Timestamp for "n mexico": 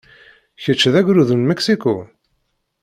1.35-1.95